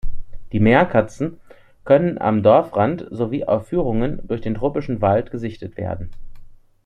Die 0.51 0.59
Meerkatzen 0.59 1.39
können 1.83 2.17
am 2.19 2.41
Dorfrand 2.41 3.05
sowie 3.11 3.45
auf 3.45 3.67
Führungen 3.67 4.19
durch 4.27 4.41
den 4.41 4.55
Tropischen 4.55 4.99
Wald 4.99 5.29
gesichtet 5.29 5.77
werden. 5.77 6.09